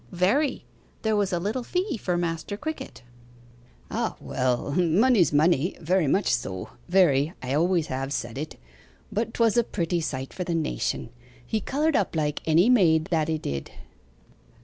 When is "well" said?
4.19-4.71